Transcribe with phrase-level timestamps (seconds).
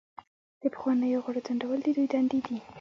[0.61, 2.57] د پخوانیو غړو ځنډول د دوی دندې دي.